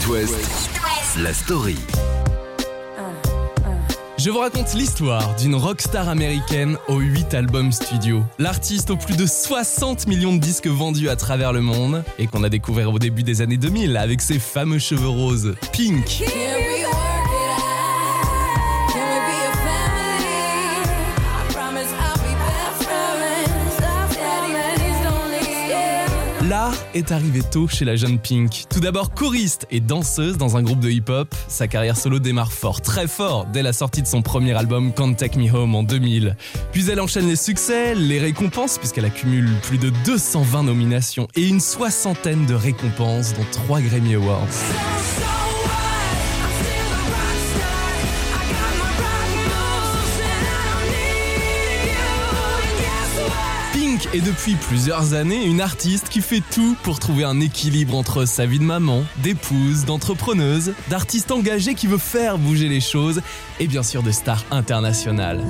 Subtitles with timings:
[0.00, 0.70] It West,
[1.18, 1.76] la story.
[4.16, 8.22] Je vous raconte l'histoire d'une rockstar américaine aux 8 albums studio.
[8.38, 12.44] L'artiste aux plus de 60 millions de disques vendus à travers le monde et qu'on
[12.44, 15.54] a découvert au début des années 2000 avec ses fameux cheveux roses.
[15.72, 16.22] Pink.
[26.94, 28.64] Est arrivé tôt chez la jeune Pink.
[28.70, 32.80] Tout d'abord choriste et danseuse dans un groupe de hip-hop, sa carrière solo démarre fort,
[32.80, 36.36] très fort, dès la sortie de son premier album Can't Take Me Home en 2000.
[36.72, 41.60] Puis elle enchaîne les succès, les récompenses, puisqu'elle accumule plus de 220 nominations et une
[41.60, 44.46] soixantaine de récompenses, dont 3 Grammy Awards.
[54.12, 58.44] Est depuis plusieurs années une artiste qui fait tout pour trouver un équilibre entre sa
[58.44, 63.20] vie de maman, d'épouse, d'entrepreneuse, d'artiste engagée qui veut faire bouger les choses
[63.60, 65.44] et bien sûr de star internationale.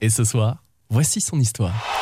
[0.00, 1.95] Et ce soir, voici son histoire.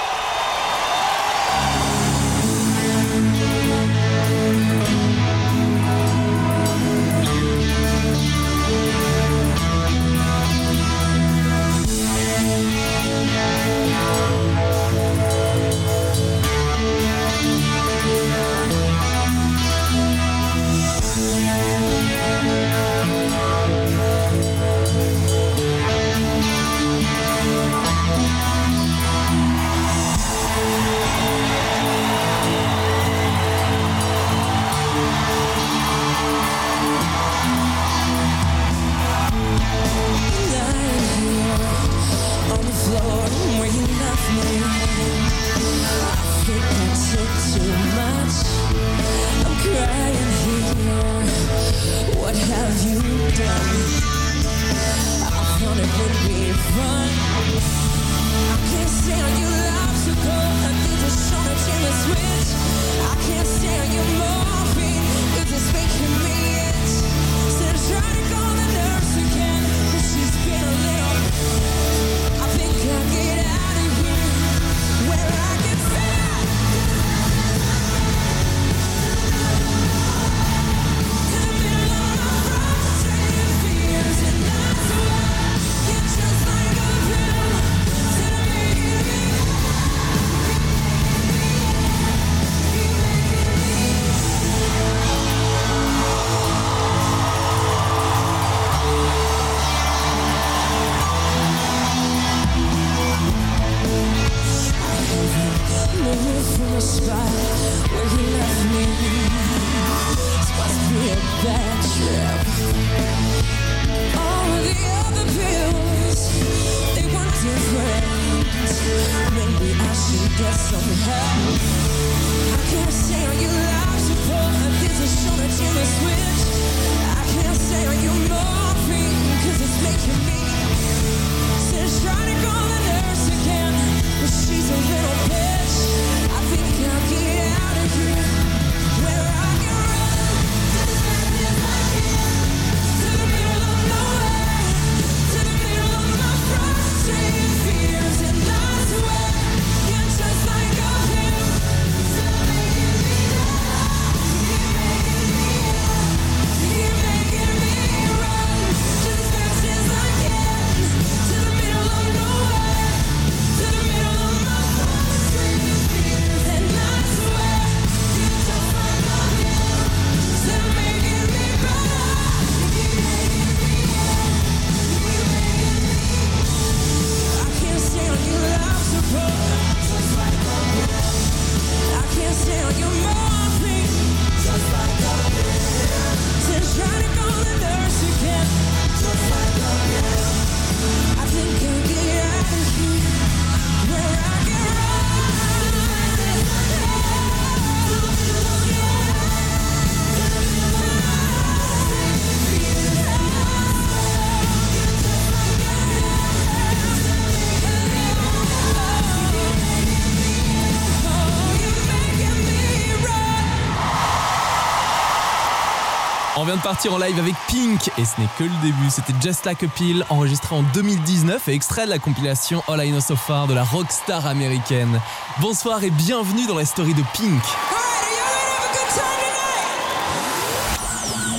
[216.45, 218.91] On vient de partir en live avec Pink et ce n'est que le début.
[218.91, 222.91] C'était Just Like a Pill enregistré en 2019 et extrait de la compilation All I
[222.91, 225.01] Know So Far de la rockstar américaine.
[225.41, 227.33] Bonsoir et bienvenue dans la story de Pink.
[227.33, 229.23] Alright, are you ready to have a good time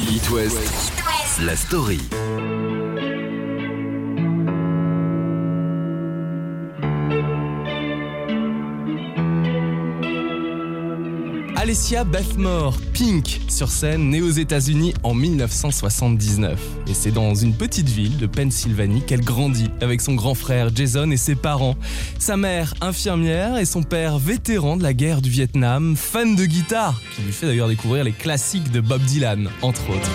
[0.02, 0.24] tonight?
[0.24, 0.92] It West.
[1.40, 2.55] La story.
[11.76, 16.58] Alessia Bethmore, Pink, sur scène, née aux États-Unis en 1979.
[16.88, 21.12] Et c'est dans une petite ville de Pennsylvanie qu'elle grandit avec son grand frère Jason
[21.12, 21.76] et ses parents.
[22.18, 27.02] Sa mère, infirmière, et son père, vétéran de la guerre du Vietnam, fan de guitare,
[27.14, 30.10] qui lui fait d'ailleurs découvrir les classiques de Bob Dylan, entre autres.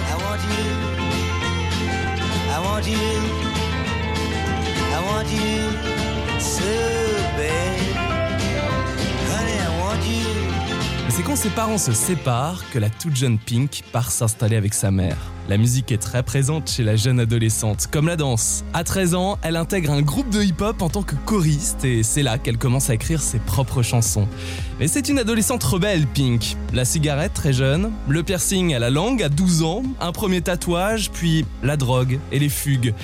[11.20, 14.90] C'est quand ses parents se séparent que la toute jeune Pink part s'installer avec sa
[14.90, 15.18] mère.
[15.50, 18.64] La musique est très présente chez la jeune adolescente, comme la danse.
[18.72, 22.22] À 13 ans, elle intègre un groupe de hip-hop en tant que choriste et c'est
[22.22, 24.26] là qu'elle commence à écrire ses propres chansons.
[24.78, 26.56] Mais c'est une adolescente rebelle, Pink.
[26.72, 31.10] La cigarette très jeune, le piercing à la langue à 12 ans, un premier tatouage,
[31.10, 32.94] puis la drogue et les fugues.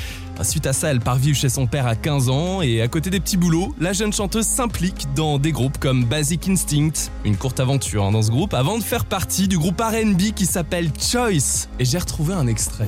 [0.42, 3.10] Suite à ça, elle part vivre chez son père à 15 ans et à côté
[3.10, 7.60] des petits boulots, la jeune chanteuse s'implique dans des groupes comme Basic Instinct, une courte
[7.60, 11.68] aventure hein, dans ce groupe, avant de faire partie du groupe R&B qui s'appelle Choice.
[11.78, 12.86] Et j'ai retrouvé un extrait.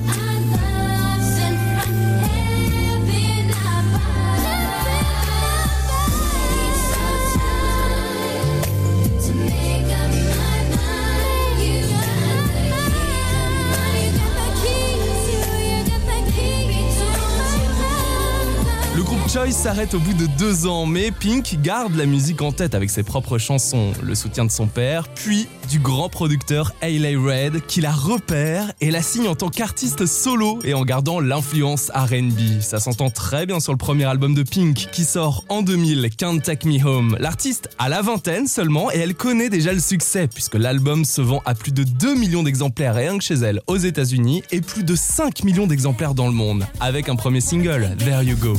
[19.31, 22.89] Choice s'arrête au bout de deux ans, mais Pink garde la musique en tête avec
[22.89, 27.79] ses propres chansons, le soutien de son père, puis du grand producteur Hayley Red qui
[27.79, 32.61] la repère et la signe en tant qu'artiste solo et en gardant l'influence R&B.
[32.61, 36.39] Ça s'entend très bien sur le premier album de Pink qui sort en 2000, Can't
[36.39, 37.15] Take Me Home.
[37.19, 41.41] L'artiste a la vingtaine seulement et elle connaît déjà le succès puisque l'album se vend
[41.45, 44.95] à plus de 2 millions d'exemplaires rien que chez elle aux États-Unis et plus de
[44.95, 48.55] 5 millions d'exemplaires dans le monde avec un premier single, There You Go.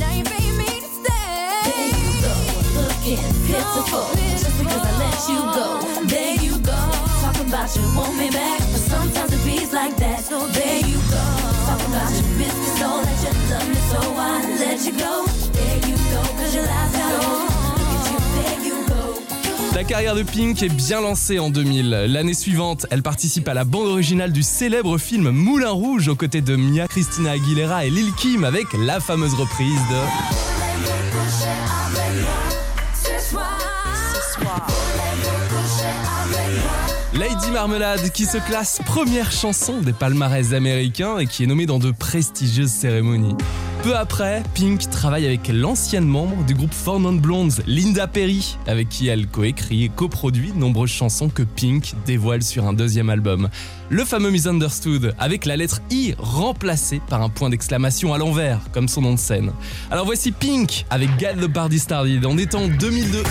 [5.29, 6.30] You
[19.75, 21.89] La carrière de Pink est bien lancée en 2000.
[22.07, 26.41] L'année suivante, elle participe à la bande originale du célèbre film Moulin Rouge aux côtés
[26.41, 30.50] de Mia Christina Aguilera et Lil Kim avec la fameuse reprise de
[37.51, 41.91] Marmelade qui se classe première chanson des palmarès américains et qui est nommée dans de
[41.91, 43.35] prestigieuses cérémonies.
[43.83, 48.89] Peu après, Pink travaille avec l'ancienne membre du groupe Four Non Blondes, Linda Perry, avec
[48.89, 53.49] qui elle coécrit et coproduit de nombreuses chansons que Pink dévoile sur un deuxième album.
[53.89, 58.87] Le fameux Misunderstood, avec la lettre I remplacée par un point d'exclamation à l'envers, comme
[58.87, 59.51] son nom de scène.
[59.89, 63.23] Alors voici Pink avec Get the Party Started, on est en 2002.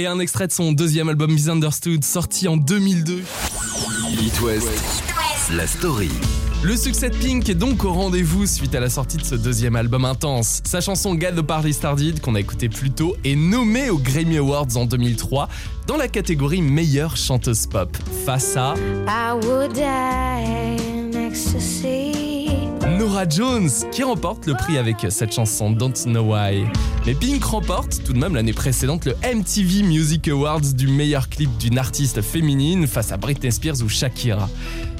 [0.00, 3.22] Et un extrait de son deuxième album Misunderstood sorti en 2002.
[4.18, 4.68] It West.
[5.54, 6.08] La story.
[6.62, 9.76] Le succès de Pink est donc au rendez-vous suite à la sortie de ce deuxième
[9.76, 10.62] album intense.
[10.64, 14.38] Sa chanson Get the Party Started, qu'on a écouté plus tôt, est nommée aux Grammy
[14.38, 15.48] Awards en 2003
[15.86, 17.94] dans la catégorie meilleure chanteuse pop.
[18.24, 18.74] Face à
[19.06, 22.29] I would die in ecstasy.
[23.10, 26.62] Nora Jones, qui remporte le prix avec cette chanson Don't Know Why.
[27.04, 31.50] Mais Pink remporte tout de même l'année précédente le MTV Music Awards du meilleur clip
[31.58, 34.48] d'une artiste féminine face à Britney Spears ou Shakira.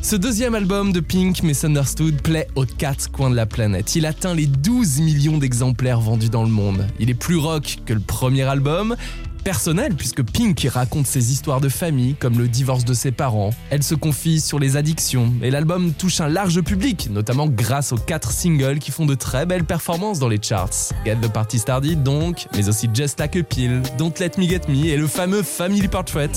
[0.02, 3.95] Ce deuxième album de Pink, Misunderstood, plaît aux quatre coins de la planète.
[3.95, 6.88] Il atteint les 12 millions d'exemplaires vendus dans le monde.
[6.99, 8.97] Il est plus rock que le premier album,
[9.42, 13.50] personnel puisque Pink raconte ses histoires de famille comme le divorce de ses parents.
[13.70, 17.99] Elle se confie sur les addictions et l'album touche un large public, notamment grâce aux
[17.99, 20.92] quatre singles qui font de très belles performances dans les charts.
[21.04, 24.62] Get the Party Started donc, mais aussi Just Like a Pill, Don't Let Me Get
[24.68, 26.30] Me et le fameux Family Portrait.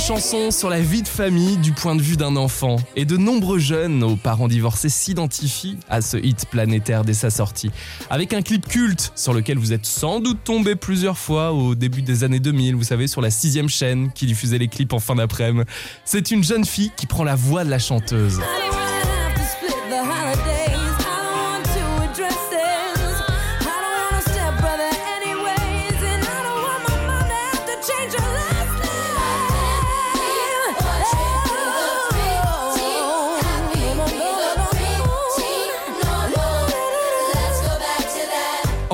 [0.00, 2.76] Chanson sur la vie de famille du point de vue d'un enfant.
[2.96, 7.70] Et de nombreux jeunes aux parents divorcés s'identifient à ce hit planétaire dès sa sortie.
[8.08, 12.00] Avec un clip culte sur lequel vous êtes sans doute tombé plusieurs fois au début
[12.00, 15.16] des années 2000, vous savez, sur la sixième chaîne qui diffusait les clips en fin
[15.16, 15.64] d'après-midi.
[16.06, 18.40] C'est une jeune fille qui prend la voix de la chanteuse.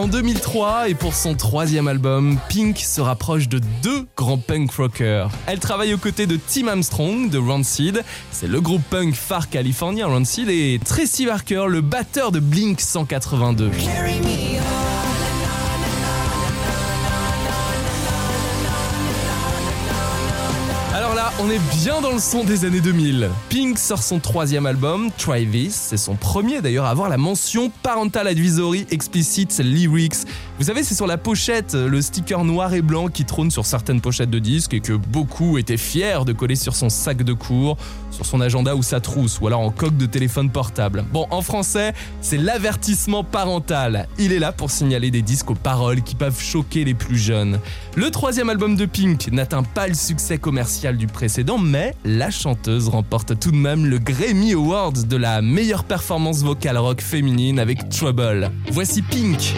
[0.07, 5.33] En 2003, et pour son troisième album, Pink se rapproche de deux grands punk rockers.
[5.49, 10.07] Elle travaille aux côtés de Tim Armstrong de Rancid, c'est le groupe punk phare californien
[10.07, 13.65] Rancid, et Tracy Barker, le batteur de Blink 182.
[13.65, 14.56] Alors là,
[21.39, 23.29] on est bien dans le son des années 2000.
[23.51, 25.75] Pink sort son troisième album, Try This.
[25.75, 30.27] C'est son premier d'ailleurs à avoir la mention Parental Advisory Explicit Lyrics.
[30.59, 33.67] Vous savez, c'est sur la pochette, euh, le sticker noir et blanc qui trône sur
[33.67, 37.35] certaines pochettes de disques et que beaucoup étaient fiers de coller sur son sac de
[37.35, 37.77] cours,
[38.11, 41.05] sur son agenda ou sa trousse, ou alors en coque de téléphone portable.
[41.13, 44.09] Bon, en français, c'est l'avertissement parental.
[44.19, 47.61] Il est là pour signaler des disques aux paroles qui peuvent choquer les plus jeunes.
[47.95, 51.26] Le troisième album de Pink n'atteint pas le succès commercial du précédent,
[51.59, 56.79] mais la chanteuse remporte tout de même le Grammy Award de la meilleure performance vocale
[56.79, 58.51] rock féminine avec Trouble.
[58.71, 59.55] Voici Pink.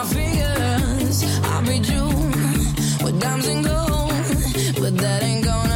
[0.00, 4.80] My fingers, I'll be jeweled with diamonds and gold.
[4.80, 5.69] But that ain't gonna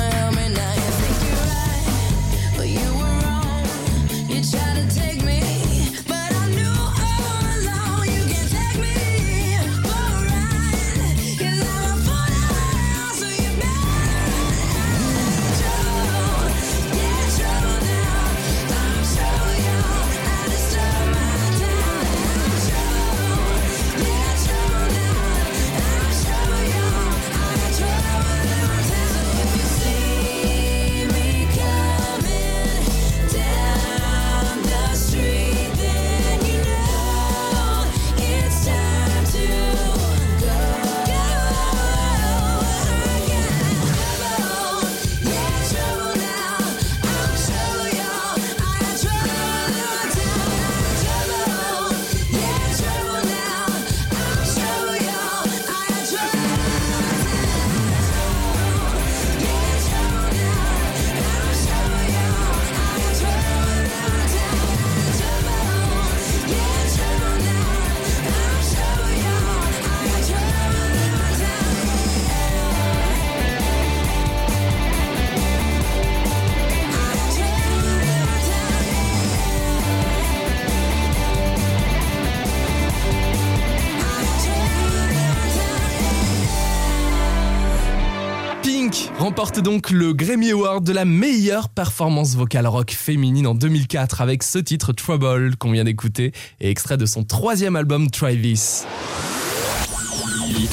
[89.45, 94.43] remporte donc le Grammy Award de la meilleure performance vocale rock féminine en 2004 avec
[94.43, 98.87] ce titre Trouble qu'on vient d'écouter et extrait de son troisième album Try This.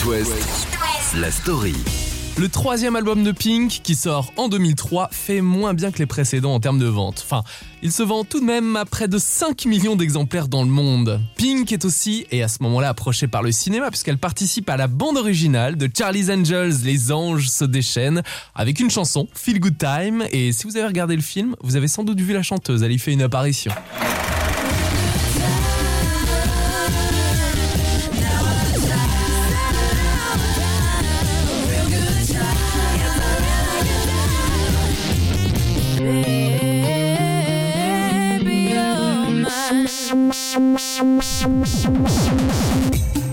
[0.06, 0.70] West,
[1.16, 2.01] la story.
[2.38, 6.56] Le troisième album de Pink, qui sort en 2003, fait moins bien que les précédents
[6.56, 7.22] en termes de vente.
[7.24, 7.44] Enfin,
[7.84, 11.20] il se vend tout de même à près de 5 millions d'exemplaires dans le monde.
[11.36, 14.88] Pink est aussi, et à ce moment-là approchée par le cinéma, puisqu'elle participe à la
[14.88, 18.24] bande originale de Charlie's Angels, Les Anges se déchaînent,
[18.56, 21.90] avec une chanson, Feel Good Time, et si vous avez regardé le film, vous avez
[21.90, 23.72] sans doute vu la chanteuse, elle y fait une apparition.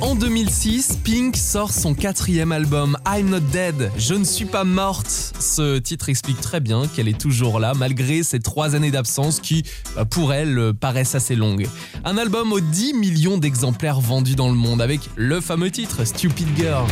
[0.00, 5.08] En 2006, Pink sort son quatrième album I'm Not Dead, Je ne suis pas morte.
[5.38, 9.62] Ce titre explique très bien qu'elle est toujours là malgré ces trois années d'absence qui,
[9.94, 11.68] bah, pour elle, euh, paraissent assez longues.
[12.04, 16.48] Un album aux 10 millions d'exemplaires vendus dans le monde avec le fameux titre Stupid
[16.56, 16.86] Girl.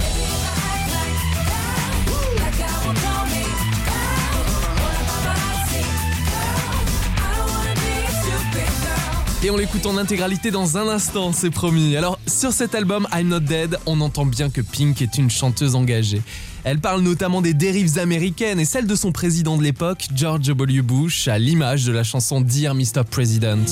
[9.46, 11.96] Et on l'écoute en intégralité dans un instant, c'est promis.
[11.96, 15.76] Alors, sur cet album I'm Not Dead, on entend bien que Pink est une chanteuse
[15.76, 16.20] engagée.
[16.64, 20.82] Elle parle notamment des dérives américaines et celle de son président de l'époque, George W.
[20.82, 23.04] Bush, à l'image de la chanson Dear Mr.
[23.08, 23.64] President.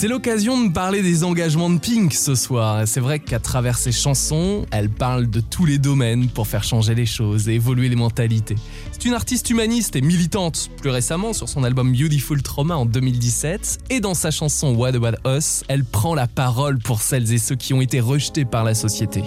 [0.00, 2.84] C'est l'occasion de parler des engagements de Pink ce soir.
[2.86, 6.94] C'est vrai qu'à travers ses chansons, elle parle de tous les domaines pour faire changer
[6.94, 8.54] les choses et évoluer les mentalités.
[8.92, 10.70] C'est une artiste humaniste et militante.
[10.80, 15.18] Plus récemment, sur son album Beautiful Trauma en 2017 et dans sa chanson What About
[15.26, 18.72] Us, elle prend la parole pour celles et ceux qui ont été rejetés par la
[18.72, 19.22] société.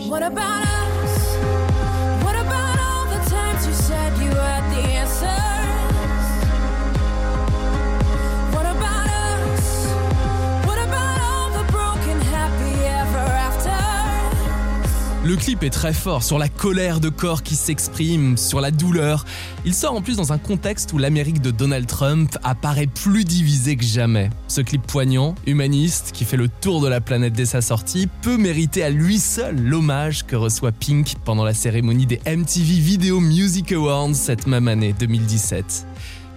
[15.33, 19.25] Le clip est très fort sur la colère de corps qui s'exprime, sur la douleur.
[19.65, 23.75] Il sort en plus dans un contexte où l'Amérique de Donald Trump apparaît plus divisée
[23.75, 24.29] que jamais.
[24.47, 28.37] Ce clip poignant, humaniste, qui fait le tour de la planète dès sa sortie, peut
[28.37, 33.71] mériter à lui seul l'hommage que reçoit Pink pendant la cérémonie des MTV Video Music
[33.71, 35.87] Awards cette même année 2017.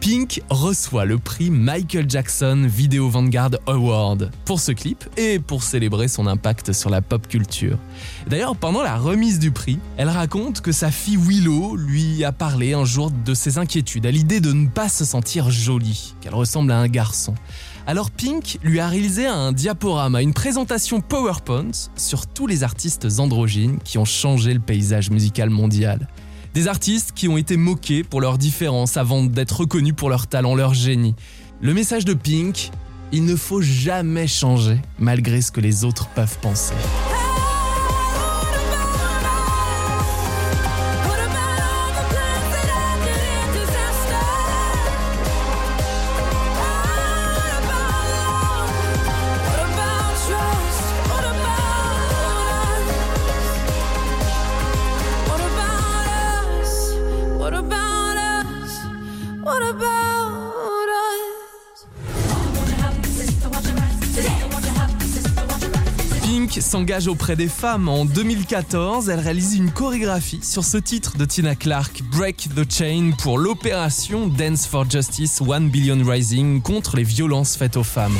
[0.00, 6.08] Pink reçoit le prix Michael Jackson Video Vanguard Award pour ce clip et pour célébrer
[6.08, 7.78] son impact sur la pop culture.
[8.28, 12.72] D'ailleurs, pendant la remise du prix, elle raconte que sa fille Willow lui a parlé
[12.74, 16.70] un jour de ses inquiétudes à l'idée de ne pas se sentir jolie, qu'elle ressemble
[16.72, 17.34] à un garçon.
[17.86, 23.78] Alors Pink lui a réalisé un diaporama, une présentation PowerPoint sur tous les artistes androgynes
[23.84, 26.08] qui ont changé le paysage musical mondial.
[26.56, 30.54] Des artistes qui ont été moqués pour leurs différences avant d'être reconnus pour leur talent,
[30.54, 31.14] leur génie.
[31.60, 32.70] Le message de Pink,
[33.12, 36.72] il ne faut jamais changer malgré ce que les autres peuvent penser.
[66.76, 67.88] S'engage auprès des femmes.
[67.88, 73.12] En 2014, elle réalise une chorégraphie sur ce titre de Tina Clark, Break the Chain,
[73.16, 78.18] pour l'opération Dance for Justice 1 Billion Rising contre les violences faites aux femmes.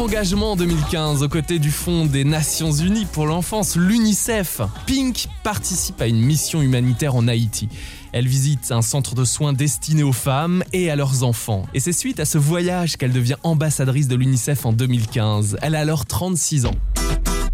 [0.00, 4.62] Engagement en 2015 aux côtés du Fonds des Nations Unies pour l'enfance, l'UNICEF.
[4.86, 7.68] Pink participe à une mission humanitaire en Haïti.
[8.12, 11.66] Elle visite un centre de soins destiné aux femmes et à leurs enfants.
[11.74, 15.58] Et c'est suite à ce voyage qu'elle devient ambassadrice de l'UNICEF en 2015.
[15.60, 16.74] Elle a alors 36 ans.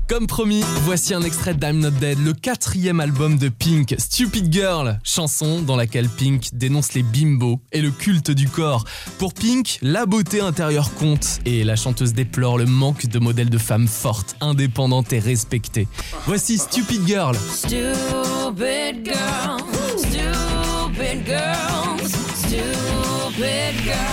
[0.09, 5.01] Comme promis, voici un extrait d'I'm Not Dead, le quatrième album de Pink, Stupid Girl,
[5.03, 8.85] chanson dans laquelle Pink dénonce les bimbos et le culte du corps.
[9.19, 13.59] Pour Pink, la beauté intérieure compte et la chanteuse déplore le manque de modèles de
[13.59, 15.89] femmes fortes, indépendantes et respectées.
[16.25, 17.35] Voici Stupid Girl.
[17.37, 19.59] Stupid girl,
[19.99, 24.06] stupid girls, stupid girl.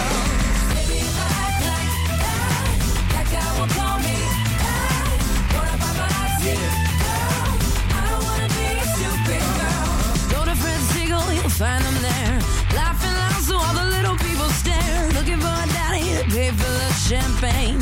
[11.58, 12.40] Find them there.
[12.74, 15.06] Laughing loud so all the little people stare.
[15.14, 17.80] Looking for a daddy to pay for the champagne.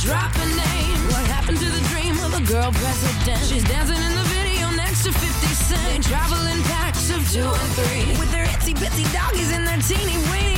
[0.00, 1.00] Drop a name.
[1.12, 3.44] What happened to the dream of a girl president?
[3.44, 5.20] She's dancing in the video next to 50
[5.68, 6.04] Cent.
[6.04, 8.08] Traveling packs of two and three.
[8.16, 10.57] With their itsy bitsy doggies and their teeny weeny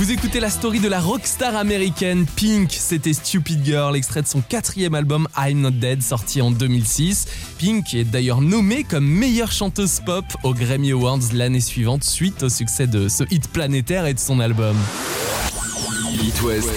[0.00, 4.40] Vous écoutez la story de la rockstar américaine Pink, c'était Stupid Girl, extrait de son
[4.40, 7.26] quatrième album I'm Not Dead sorti en 2006.
[7.58, 12.48] Pink est d'ailleurs nommée comme meilleure chanteuse pop aux Grammy Awards l'année suivante suite au
[12.48, 14.74] succès de ce hit planétaire et de son album.
[16.14, 16.70] It West,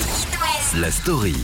[0.76, 1.36] la story.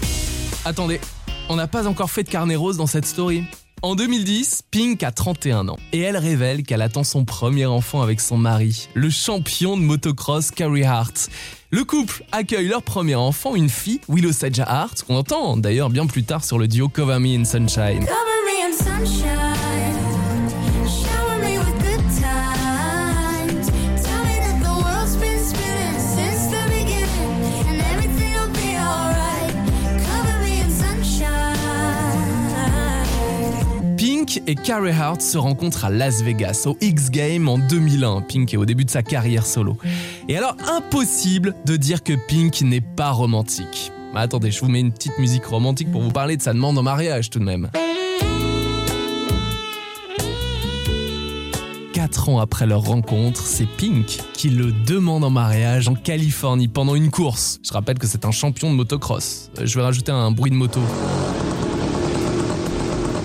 [0.66, 1.00] Attendez,
[1.48, 3.46] on n'a pas encore fait de carnet rose dans cette story?
[3.82, 8.20] En 2010, Pink a 31 ans et elle révèle qu'elle attend son premier enfant avec
[8.20, 11.30] son mari, le champion de motocross Carrie Hart.
[11.72, 16.08] Le couple accueille leur premier enfant, une fille, Willow Saja Hart, qu'on entend d'ailleurs bien
[16.08, 18.06] plus tard sur le duo Cover Me in Sunshine.
[18.06, 19.69] Cover me in sunshine.
[34.46, 38.22] Et Carrie Hart se rencontrent à Las Vegas, au X Game en 2001.
[38.22, 39.78] Pink est au début de sa carrière solo.
[40.28, 43.92] Et alors, impossible de dire que Pink n'est pas romantique.
[44.14, 46.78] Mais attendez, je vous mets une petite musique romantique pour vous parler de sa demande
[46.78, 47.70] en mariage tout de même.
[51.94, 56.96] Quatre ans après leur rencontre, c'est Pink qui le demande en mariage en Californie pendant
[56.96, 57.60] une course.
[57.68, 59.50] Je rappelle que c'est un champion de motocross.
[59.60, 60.80] Euh, Je vais rajouter un bruit de moto.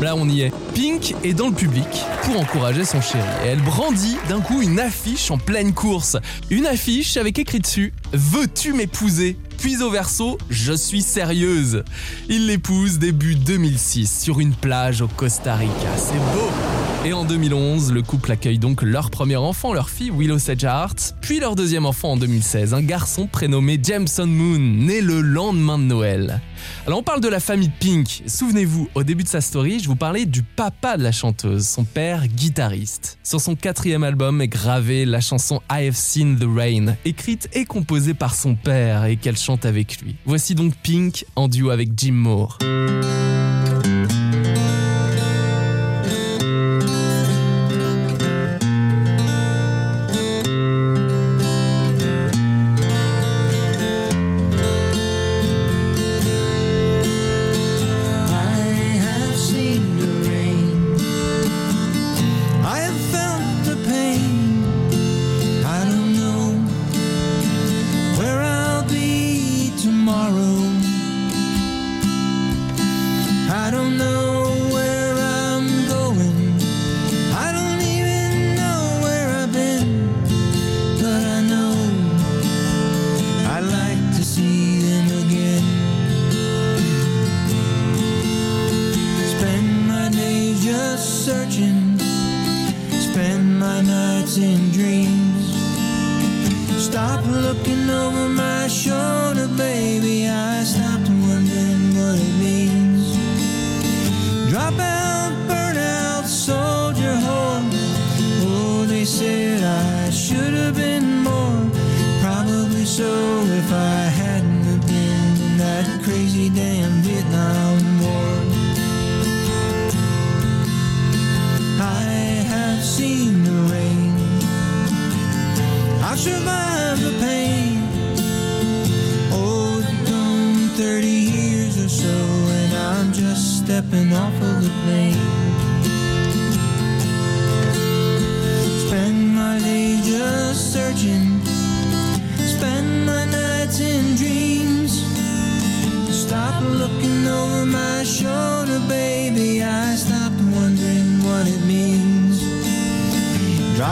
[0.04, 0.52] Là, on y est.
[0.74, 1.86] Pink est dans le public
[2.24, 6.18] pour encourager son chéri et elle brandit d'un coup une affiche en pleine course.
[6.50, 9.38] Une affiche avec écrit dessus Veux-tu m'épouser?
[9.56, 11.84] Puis au verso, je suis sérieuse.
[12.28, 15.72] Il l'épouse début 2006 sur une plage au Costa Rica.
[15.96, 16.83] C'est beau.
[17.06, 21.38] Et en 2011, le couple accueille donc leur premier enfant, leur fille Willow Sedgehart, puis
[21.38, 26.40] leur deuxième enfant en 2016, un garçon prénommé Jameson Moon, né le lendemain de Noël.
[26.86, 28.22] Alors on parle de la famille Pink.
[28.26, 31.84] Souvenez-vous, au début de sa story, je vous parlais du papa de la chanteuse, son
[31.84, 33.18] père guitariste.
[33.22, 37.66] Sur son quatrième album est gravée la chanson I Have Seen the Rain, écrite et
[37.66, 40.16] composée par son père et qu'elle chante avec lui.
[40.24, 42.56] Voici donc Pink en duo avec Jim Moore.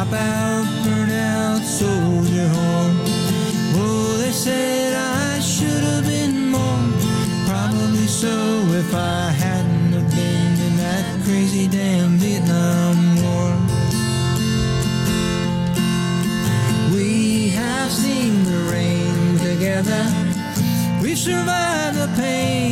[0.02, 2.96] Drop out, burn out, soldier home.
[3.76, 6.88] Oh, they said I should have been more.
[7.46, 8.34] Probably so
[8.82, 13.50] if I hadn't have been in that crazy damn Vietnam War.
[16.92, 20.04] We have seen the rain together.
[21.00, 22.71] We've survived the pain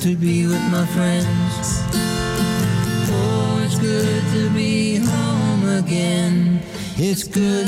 [0.00, 1.82] to be with my friends.
[3.12, 6.62] Oh, it's good to be home again.
[6.96, 7.66] It's good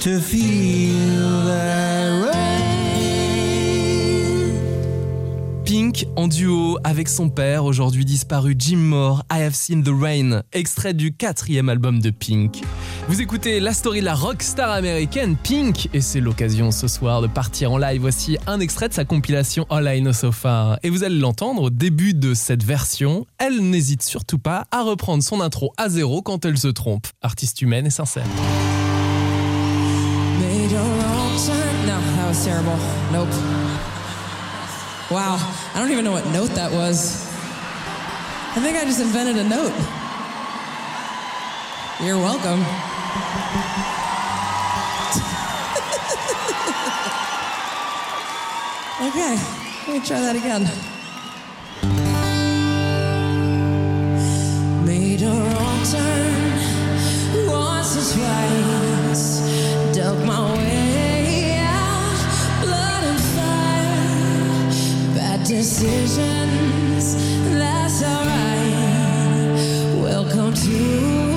[0.00, 2.64] to feel rain.
[5.64, 10.42] Pink en duo avec son père, aujourd'hui disparu Jim Moore, I Have Seen the Rain,
[10.52, 12.60] extrait du quatrième album de Pink.
[13.06, 17.26] Vous écoutez la story de la rockstar américaine Pink et c'est l'occasion ce soir de
[17.26, 18.00] partir en live.
[18.00, 20.78] Voici un extrait de sa compilation All I Know So Far.
[20.82, 23.26] Et vous allez l'entendre au début de cette version.
[23.36, 27.06] Elle n'hésite surtout pas à reprendre son intro à zéro quand elle se trompe.
[27.20, 28.24] Artiste humaine et sincère.
[32.44, 32.68] Terrible.
[33.12, 33.28] Nope.
[35.10, 35.38] Wow,
[35.74, 37.24] I don't even know what note that was.
[38.56, 39.72] I think I just invented a note.
[42.02, 42.64] You're welcome.
[43.14, 43.22] okay,
[49.86, 50.62] let me try that again.
[54.84, 56.58] Made a wrong turn
[57.46, 59.24] once or twice.
[59.94, 62.18] Dug my way out,
[62.62, 64.68] blood and fire.
[65.14, 67.14] Bad decisions,
[67.58, 69.54] that's alright.
[70.02, 71.33] Welcome to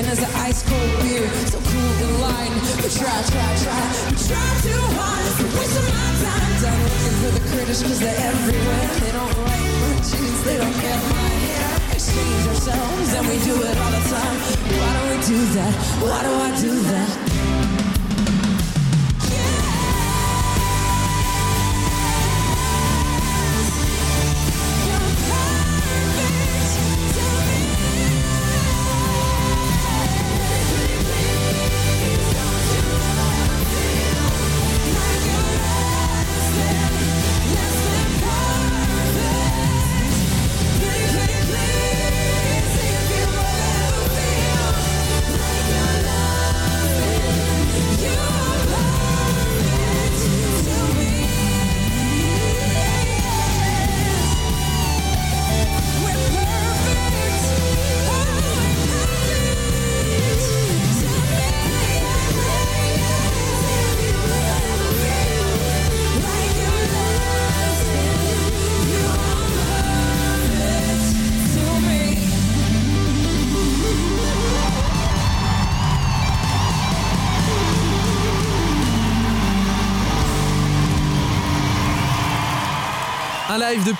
[0.00, 1.28] skin as an ice cold beer.
[1.46, 2.52] So cool the line.
[2.82, 3.84] We try, try, try.
[4.08, 6.52] We try too hard, it's a waste of my time.
[6.62, 8.88] Done looking for the critics cause they're everywhere.
[9.00, 11.92] They don't like my jeans, they don't care my hair.
[11.92, 14.36] Exchange ourselves and we do it all the time.
[14.80, 15.74] Why do we do that?
[16.02, 17.29] Why do I do that?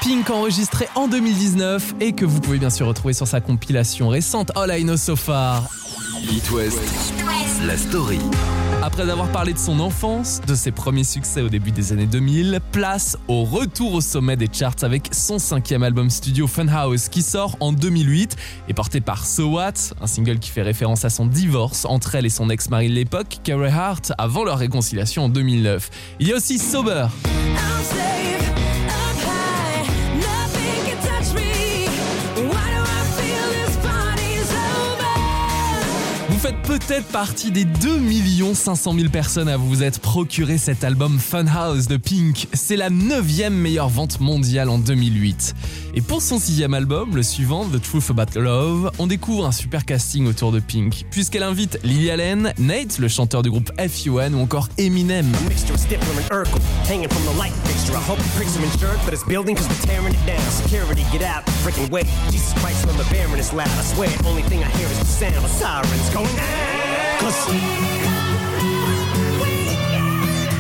[0.00, 4.50] Pink enregistré en 2019 et que vous pouvez bien sûr retrouver sur sa compilation récente
[4.56, 5.68] All I Know So Far.
[6.22, 6.80] It West,
[7.66, 8.18] la story.
[8.82, 12.60] Après avoir parlé de son enfance, de ses premiers succès au début des années 2000,
[12.72, 17.56] place au retour au sommet des charts avec son cinquième album studio Funhouse qui sort
[17.60, 18.36] en 2008
[18.68, 22.24] et porté par So What, un single qui fait référence à son divorce entre elle
[22.24, 25.90] et son ex-mari de l'époque, Carey Hart, avant leur réconciliation en 2009.
[26.20, 27.06] Il y a aussi Sober,
[36.70, 38.00] peut-être partie des 2
[38.54, 42.46] 500 000 personnes à vous être procuré cet album Funhouse de Pink.
[42.52, 45.56] C'est la 9 meilleure vente mondiale en 2008.
[45.94, 49.84] Et pour son sixième album, le suivant, The Truth About Love, on découvre un super
[49.84, 54.40] casting autour de Pink, puisqu'elle invite Lily Allen, Nate, le chanteur du groupe FUN, ou
[54.40, 55.26] encore Eminem.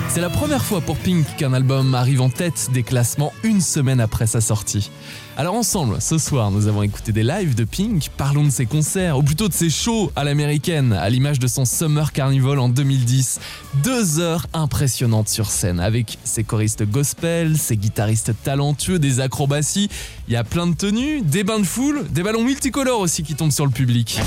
[0.08, 4.00] C'est la première fois pour Pink qu'un album arrive en tête des classements une semaine
[4.00, 4.90] après sa sortie.
[5.38, 9.16] Alors ensemble, ce soir, nous avons écouté des lives de Pink, parlons de ses concerts,
[9.16, 13.40] ou plutôt de ses shows à l'américaine, à l'image de son Summer Carnival en 2010.
[13.82, 19.88] Deux heures impressionnantes sur scène, avec ses choristes gospel, ses guitaristes talentueux, des acrobaties,
[20.28, 23.34] il y a plein de tenues, des bains de foule, des ballons multicolores aussi qui
[23.34, 24.20] tombent sur le public.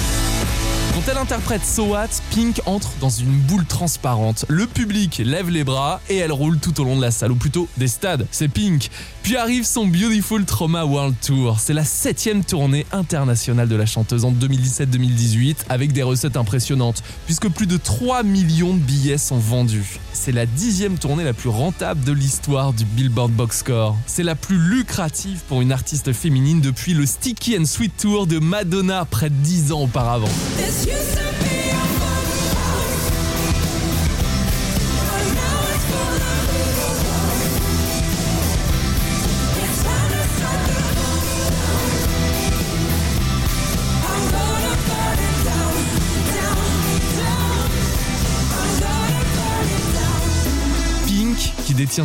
[0.94, 1.96] Quand elle interprète So
[2.30, 4.46] Pink entre dans une boule transparente.
[4.48, 7.36] Le public lève les bras et elle roule tout au long de la salle, ou
[7.36, 8.28] plutôt des stades.
[8.30, 8.91] C'est Pink.
[9.24, 11.60] Puis arrive son Beautiful Trauma World Tour.
[11.60, 17.50] C'est la septième tournée internationale de la chanteuse en 2017-2018 avec des recettes impressionnantes, puisque
[17.50, 20.00] plus de 3 millions de billets sont vendus.
[20.14, 23.97] C'est la dixième tournée la plus rentable de l'histoire du Billboard Box Score.
[24.05, 28.39] C'est la plus lucrative pour une artiste féminine depuis le Sticky and Sweet Tour de
[28.39, 30.30] Madonna près de 10 ans auparavant.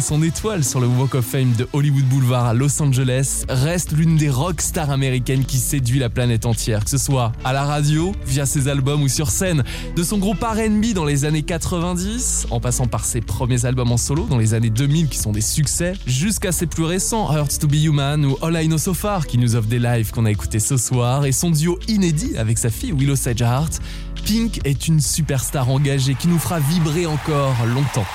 [0.08, 4.16] Son étoile sur le Walk of Fame de Hollywood Boulevard à Los Angeles, reste l'une
[4.16, 8.14] des rock stars américaines qui séduit la planète entière, que ce soit à la radio,
[8.24, 9.64] via ses albums ou sur scène.
[9.96, 13.98] De son groupe RB dans les années 90, en passant par ses premiers albums en
[13.98, 17.66] solo dans les années 2000 qui sont des succès, jusqu'à ses plus récents Hurts to
[17.66, 20.30] Be Human ou All I Know So Far qui nous offrent des lives qu'on a
[20.30, 23.82] écoutés ce soir et son duo inédit avec sa fille Willow Sage Hart.
[24.24, 28.06] Pink est une superstar engagée qui nous fera vibrer encore longtemps.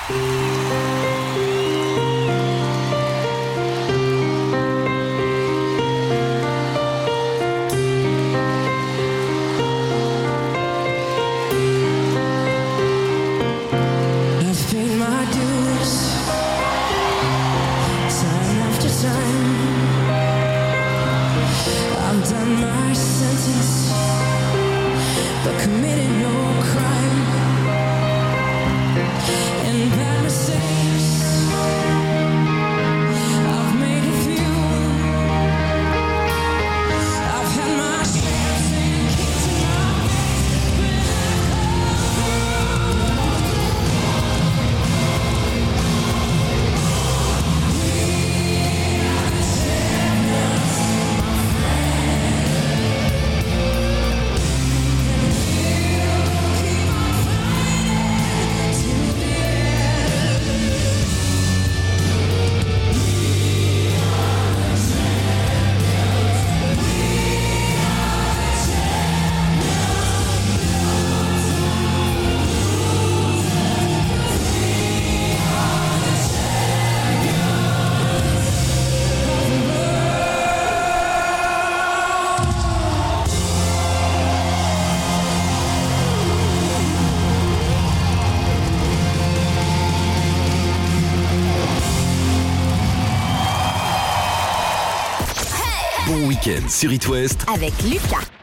[96.68, 97.06] Sur It
[97.48, 98.33] Avec Lucas.